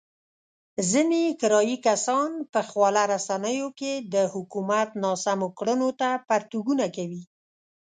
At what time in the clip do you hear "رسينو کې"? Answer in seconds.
3.13-3.93